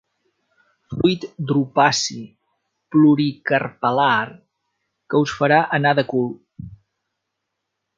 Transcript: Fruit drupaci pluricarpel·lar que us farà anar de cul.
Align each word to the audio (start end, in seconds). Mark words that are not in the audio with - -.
Fruit 0.93 1.27
drupaci 1.51 2.17
pluricarpel·lar 2.95 4.27
que 4.35 5.25
us 5.27 5.39
farà 5.43 5.65
anar 5.81 5.97
de 6.03 6.11
cul. 6.13 6.31